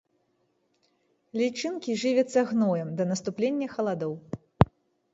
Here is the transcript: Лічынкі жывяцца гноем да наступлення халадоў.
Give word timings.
Лічынкі 1.41 1.91
жывяцца 2.05 2.39
гноем 2.51 2.89
да 3.03 3.11
наступлення 3.13 3.67
халадоў. 3.79 4.13